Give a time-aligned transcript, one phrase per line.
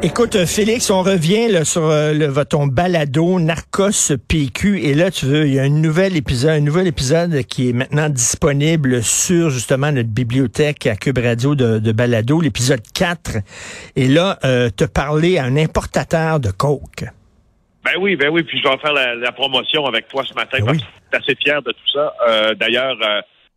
[0.00, 4.78] Écoute, euh, Félix, on revient là, sur euh, le, ton balado Narcos PQ.
[4.78, 7.72] Et là, tu veux, il y a un nouvel épisode, un nouvel épisode qui est
[7.72, 13.38] maintenant disponible sur justement notre bibliothèque à Cube Radio de, de balado, l'épisode 4.
[13.96, 17.04] Et là, euh, te parler à un importateur de coke.
[17.84, 20.58] Ben oui, ben oui, puis je vais faire la, promotion avec toi ce matin.
[20.60, 22.14] Ben parce que suis assez fier de tout ça.
[22.28, 22.96] Euh, D'ailleurs,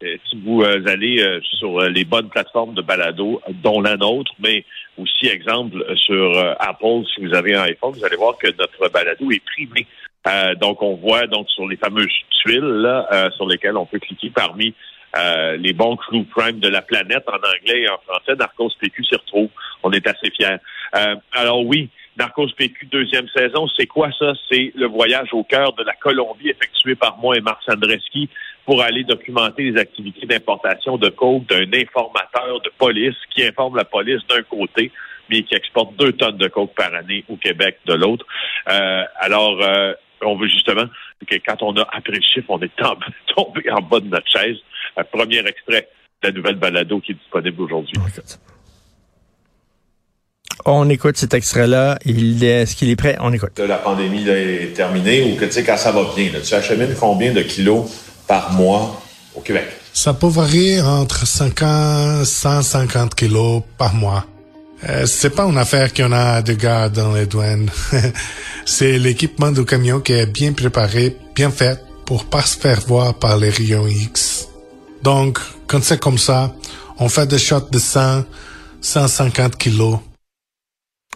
[0.00, 4.64] si vous allez sur les bonnes plateformes de balado, dont la nôtre, mais
[4.98, 8.88] aussi, exemple, sur euh, Apple, si vous avez un iPhone, vous allez voir que notre
[8.92, 9.86] balado est primé.
[10.26, 12.08] Euh, donc, on voit donc sur les fameuses
[12.42, 14.74] tuiles là, euh, sur lesquelles on peut cliquer parmi
[15.60, 18.34] les bons crew prime de la planète en anglais et en français.
[18.36, 19.48] Narcos PQ s'y retrouve.
[19.84, 20.56] On est assez fiers.
[21.30, 24.32] alors oui, Narcos PQ deuxième saison, c'est quoi ça?
[24.48, 28.28] C'est le voyage au cœur de la Colombie effectué par moi et Marc Sandreski
[28.64, 33.84] pour aller documenter les activités d'importation de coke d'un informateur de police qui informe la
[33.84, 34.92] police d'un côté,
[35.28, 38.24] mais qui exporte deux tonnes de coke par année au Québec de l'autre.
[38.70, 40.84] Euh, alors, euh, on veut justement
[41.26, 42.70] que quand on a appris le chiffre, on est
[43.34, 44.58] tombé en bas de notre chaise.
[44.96, 45.88] Un premier extrait
[46.22, 47.98] de la nouvelle balado qui est disponible aujourd'hui.
[50.64, 51.98] On écoute cet extrait-là.
[52.04, 53.16] Est-ce qu'il est prêt?
[53.20, 53.58] On écoute.
[53.58, 57.32] La pandémie est terminée ou que tu sais quand ça va bien, tu achemines combien
[57.32, 57.84] de kilos
[58.26, 59.02] par mois
[59.34, 59.66] au Québec?
[59.92, 64.24] Ça peut varier entre 50 et 150 kilos par mois.
[64.88, 67.70] Euh, c'est pas une affaire qu'on a de gars dans les douanes.
[68.64, 73.14] c'est l'équipement du camion qui est bien préparé, bien fait pour pas se faire voir
[73.14, 74.48] par les rayons X.
[75.02, 76.54] Donc, quand c'est comme ça,
[76.98, 78.24] on fait des shots de 100,
[78.80, 79.98] 150 kilos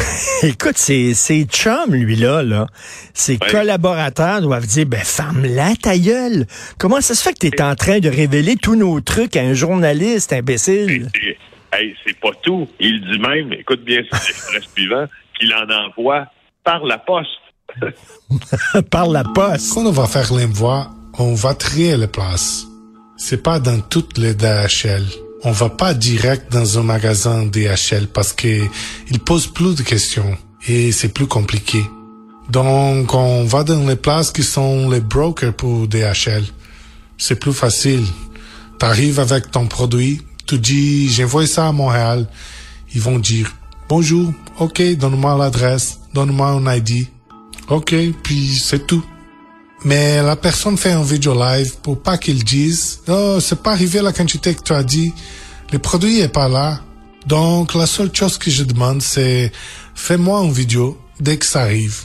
[0.42, 2.66] Écoute, c'est chum, lui-là, là.
[3.14, 6.46] Ses collaborateurs doivent dire, ben, ferme-la ta gueule.
[6.78, 9.40] Comment ça se fait que tu es en train de révéler tous nos trucs à
[9.40, 11.08] un journaliste imbécile?
[11.72, 12.68] Hey, c'est pas tout.
[12.80, 15.06] Il dit même, écoute bien cet extrait suivant,
[15.38, 16.26] qu'il en envoie
[16.64, 17.30] par la poste.
[18.90, 19.72] par la poste.
[19.74, 22.66] Quand on va faire l'envoi, on va trier les places.
[23.16, 25.04] C'est pas dans toutes les DHL
[25.42, 28.66] on va pas direct dans un magasin DHL parce que
[29.10, 30.36] il pose plus de questions
[30.68, 31.82] et c'est plus compliqué.
[32.50, 36.44] Donc, on va dans les places qui sont les brokers pour DHL.
[37.16, 38.04] C'est plus facile.
[38.78, 42.26] T'arrives avec ton produit, tu dis, j'envoie ça à Montréal.
[42.94, 43.52] Ils vont dire,
[43.88, 47.06] bonjour, ok, donne-moi l'adresse, donne-moi un ID.
[47.68, 49.04] Ok, puis c'est tout.
[49.84, 54.02] Mais la personne fait un vidéo live pour pas qu'il dise, oh, c'est pas arrivé
[54.02, 55.12] la quantité que tu as dit.
[55.72, 56.80] Le produit est pas là.
[57.26, 59.50] Donc, la seule chose que je demande, c'est
[59.94, 62.04] fais-moi une vidéo dès que ça arrive.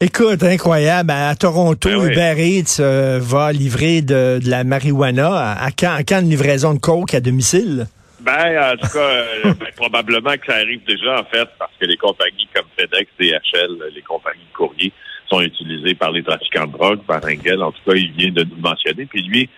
[0.00, 1.10] Écoute, incroyable.
[1.10, 2.12] À Toronto, Ben oui.
[2.12, 5.52] Uber Eats euh, va livrer de, de la marijuana.
[5.52, 7.86] À quand, à quand une livraison de coke à domicile?
[8.20, 9.24] Ben, en tout cas, euh,
[9.60, 13.92] ben, probablement que ça arrive déjà, en fait, parce que les compagnies comme FedEx, DHL,
[13.94, 14.92] les compagnies de courrier
[15.30, 17.62] sont utilisées par les trafiquants de drogue, par Engel.
[17.62, 19.06] En tout cas, il vient de nous mentionner.
[19.06, 19.48] Puis lui,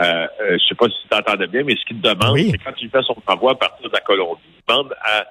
[0.00, 2.48] euh, euh, je sais pas si tu t'entendais bien, mais ce qu'il demande, Oui.
[2.50, 5.26] c'est quand il fait son envoi à partir de la Colombie, il demande à,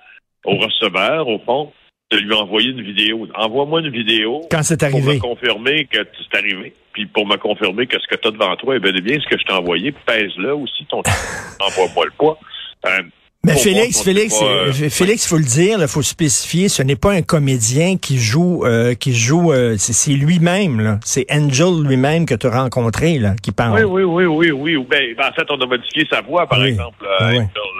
[0.45, 1.72] au receveur, au fond,
[2.11, 3.28] de lui envoyer une vidéo.
[3.35, 5.19] Envoie-moi une vidéo Quand c'est pour me arrivé.
[5.19, 8.75] confirmer que c'est arrivé, puis pour me confirmer que ce que tu as devant toi
[8.75, 11.01] est bel et bien ce que je t'ai envoyé, pèse-le aussi, ton
[11.61, 12.38] envoie-moi le poids.
[12.85, 13.01] Euh,
[13.44, 16.96] Mais pour Félix, Félix, pas, euh, Félix, faut le dire, il faut spécifier, ce n'est
[16.96, 21.00] pas un comédien qui joue, euh, qui joue, euh, c'est lui-même, là.
[21.03, 23.84] C'est Angel lui-même que tu as rencontré, là, qui parle.
[23.84, 24.85] Oui, oui, oui, oui, oui.
[24.88, 26.68] Ben, ben, en fait, on a modifié sa voix, par Oui.
[26.69, 27.40] exemple, euh, Ah oui.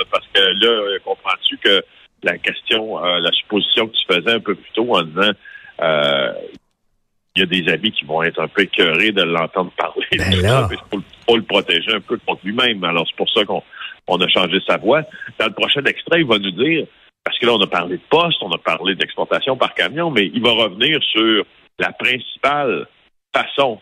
[0.10, 1.84] Parce que là, euh, comprends-tu que
[2.24, 5.32] la question, euh, la supposition que tu faisais un peu plus tôt en disant,
[5.84, 6.32] euh,
[7.36, 10.06] il y a des amis qui vont être un peu écœurés de l'entendre parler.
[10.18, 10.68] Ben de là.
[11.30, 12.84] faut le protéger un peu contre lui-même.
[12.84, 13.62] Alors, c'est pour ça qu'on
[14.12, 15.04] on a changé sa voix.
[15.40, 16.86] Dans le prochain extrait, il va nous dire,
[17.24, 20.30] parce que là, on a parlé de poste, on a parlé d'exportation par camion, mais
[20.34, 21.46] il va revenir sur
[21.80, 22.88] la principale
[23.34, 23.80] façon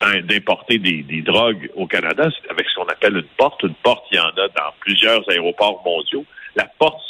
[0.00, 3.62] d'importer des, drogues au Canada, c'est avec ce qu'on appelle une porte.
[3.64, 6.24] Une porte, il y en a dans plusieurs aéroports mondiaux.
[6.54, 7.02] La porte,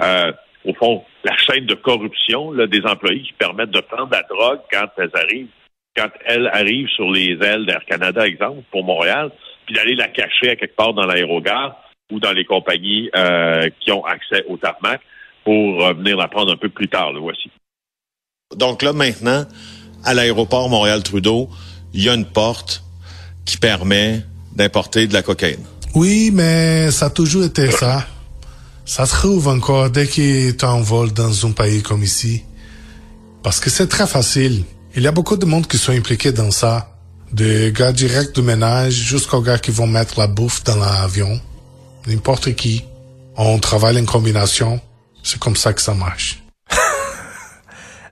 [0.00, 0.32] euh,
[0.64, 4.86] au fond, la chaîne de corruption des employés qui permettent de prendre la drogue quand
[4.96, 5.50] elles arrivent,
[5.94, 9.30] quand elles arrivent sur les ailes d'Air Canada, exemple, pour Montréal,
[9.66, 11.76] puis d'aller la cacher à quelque part dans l'aérogare
[12.10, 15.00] ou dans les compagnies euh, qui ont accès au tarmac
[15.44, 17.12] pour euh, venir la prendre un peu plus tard.
[17.12, 17.50] Le voici.
[18.56, 19.44] Donc là, maintenant,
[20.04, 21.48] à l'aéroport Montréal-Trudeau,
[21.94, 22.82] il y a une porte
[23.44, 24.22] qui permet
[24.54, 25.64] d'importer de la cocaïne.
[25.94, 28.06] Oui, mais ça a toujours été ça.
[28.84, 32.44] Ça se trouve encore dès qu'il t'envole dans un pays comme ici.
[33.42, 34.64] Parce que c'est très facile.
[34.94, 36.91] Il y a beaucoup de monde qui sont impliqués dans ça.
[37.32, 41.40] Des gars directs du ménage jusqu'aux gars qui vont mettre la bouffe dans l'avion.
[42.06, 42.84] N'importe qui.
[43.36, 44.80] On travaille en combination.
[45.22, 46.42] C'est comme ça que ça marche.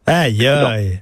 [0.06, 1.00] aïe, aïe.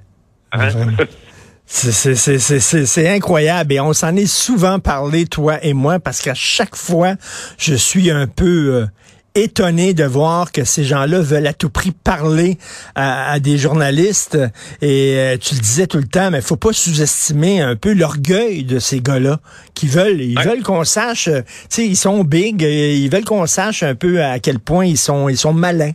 [1.66, 7.14] C'est incroyable et on s'en est souvent parlé, toi et moi, parce qu'à chaque fois,
[7.58, 8.86] je suis un peu euh,
[9.34, 12.58] étonné de voir que ces gens-là veulent à tout prix parler
[12.94, 14.38] à, des journalistes.
[14.82, 18.64] Et euh, tu le disais tout le temps, mais faut pas sous-estimer un peu l'orgueil
[18.64, 19.38] de ces gars-là
[19.74, 23.46] qui veulent, ils veulent qu'on sache, euh, tu sais, ils sont big, ils veulent qu'on
[23.46, 25.92] sache un peu à quel point ils sont, ils sont malins.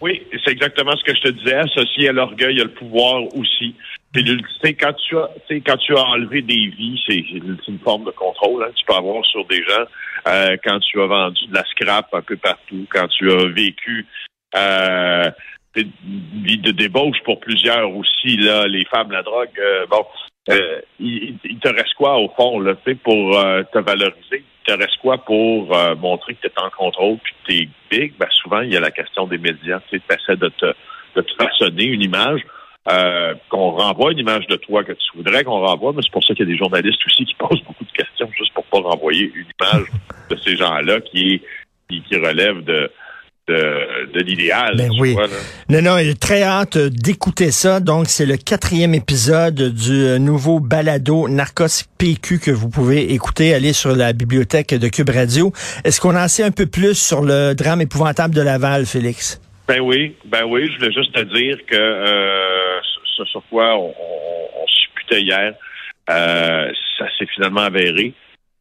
[0.00, 1.54] Oui, c'est exactement ce que je te disais.
[1.54, 3.74] Associé à l'orgueil, il y a le pouvoir aussi.
[4.12, 4.24] Puis,
[4.80, 5.28] quand tu as,
[5.66, 8.64] quand tu as enlevé des vies, c'est une forme de contrôle.
[8.64, 9.84] Hein, tu peux avoir sur des gens.
[10.26, 14.06] Euh, quand tu as vendu de la scrap un peu partout, quand tu as vécu
[14.56, 15.30] euh,
[15.76, 19.48] vie de débauche pour plusieurs aussi, là, les femmes, la drogue.
[19.58, 20.04] Euh, bon,
[20.50, 23.32] euh, il, te reste quoi au fond, là, pour
[23.72, 24.44] te valoriser?
[24.66, 27.68] Il te reste quoi pour montrer que tu es en contrôle puis que tu es
[27.90, 28.14] big?
[28.18, 29.80] Ben, souvent, il y a la question des médias.
[29.90, 30.66] Tu essaies de te,
[31.16, 32.40] de te façonner une image.
[32.90, 36.24] Euh, qu'on renvoie une image de toi que tu voudrais qu'on renvoie, mais c'est pour
[36.24, 38.78] ça qu'il y a des journalistes aussi qui posent beaucoup de questions juste pour pas
[38.78, 39.88] renvoyer une image
[40.30, 41.42] de ces gens-là qui,
[41.90, 42.90] qui, qui relève de,
[43.46, 44.76] de, de l'idéal.
[44.76, 45.16] Ben oui.
[45.68, 47.80] non, non, il est très hâte d'écouter ça.
[47.80, 53.52] Donc, c'est le quatrième épisode du nouveau balado Narcos PQ que vous pouvez écouter.
[53.52, 55.52] Aller sur la bibliothèque de Cube Radio.
[55.84, 59.40] Est-ce qu'on en sait un peu plus sur le drame épouvantable de Laval, Félix?
[59.68, 60.66] Ben oui, ben oui.
[60.72, 62.80] Je voulais juste te dire que euh,
[63.16, 65.54] ce sur quoi on, on, supputait hier,
[66.08, 68.14] euh, ça s'est finalement avéré.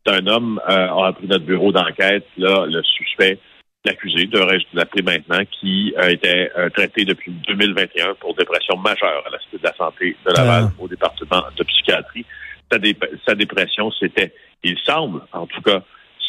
[0.05, 3.39] C'est un homme euh, a appris notre bureau d'enquête, là, le suspect,
[3.85, 9.29] l'accusé, devrais-je l'appeler maintenant, qui a été euh, traité depuis 2021 pour dépression majeure à
[9.29, 10.81] la Cité de la Santé de Laval ah.
[10.81, 12.25] au département de psychiatrie.
[12.69, 12.79] Sa,
[13.25, 15.81] sa dépression, c'était, il semble, en tout cas,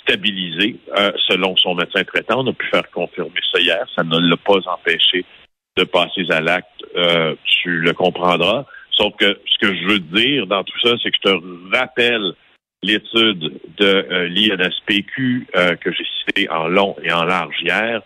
[0.08, 2.40] stabilisé euh, selon son médecin traitant.
[2.44, 3.86] On a pu faire confirmer ça hier.
[3.94, 5.24] Ça ne l'a pas empêché
[5.76, 6.66] de passer à l'acte.
[6.96, 8.64] Euh, tu le comprendras.
[8.92, 12.32] Sauf que ce que je veux dire dans tout ça, c'est que je te rappelle
[12.82, 15.48] l'étude de euh, l'INSPQ
[15.80, 18.02] que j'ai citée en long et en large hier.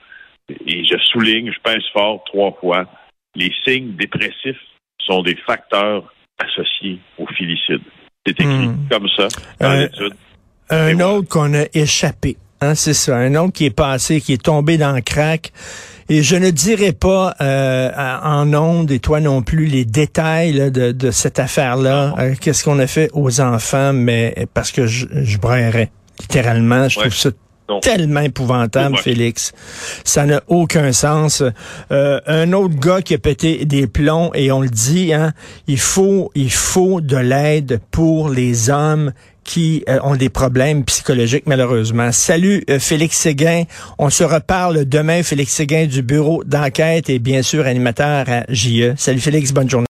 [0.67, 2.87] Et je souligne, je pèse fort trois fois,
[3.35, 4.61] les signes dépressifs
[4.99, 7.81] sont des facteurs associés au filicide.
[8.27, 8.89] C'est écrit hmm.
[8.91, 9.29] comme ça
[9.61, 10.15] dans l'étude.
[10.71, 12.37] Un autre qu'on a échappé.
[12.61, 15.53] Hein, c'est ça, un autre qui est passé, qui est tombé dans le crack.
[16.09, 17.91] Et je ne dirai pas euh,
[18.23, 22.15] en ondes, et toi non plus, les détails de, cette affaire-là.
[22.19, 25.39] Euh, qu'est-ce qu'on a fait aux enfants, mais parce que je, je
[26.21, 26.89] littéralement.
[26.89, 27.31] Je trouve ça
[27.81, 29.53] tellement épouvantable, Félix.
[30.05, 31.43] Ça n'a aucun sens.
[31.91, 35.33] Euh, un autre gars qui a pété des plombs, et on le dit, hein,
[35.67, 39.13] il faut, il faut de l'aide pour les hommes
[39.45, 42.13] qui euh, ont des problèmes psychologiques, malheureusement.
[42.13, 43.65] Salut, euh, Félix Séguin.
[43.99, 48.95] On se reparle demain, Félix Séguin du bureau d'enquête et bien sûr animateur à JE.
[48.97, 49.53] Salut, Félix.
[49.53, 49.81] Bonne journée.